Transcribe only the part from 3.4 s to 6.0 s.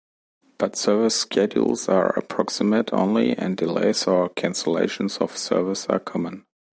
delays or cancellations of service are